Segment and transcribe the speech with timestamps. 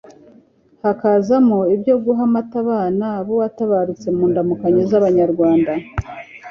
[0.83, 4.07] hakazamo ibyo guha amata abana b'uwatabarutse.
[4.17, 5.71] Mu ndamukanyo z'abanyarwanda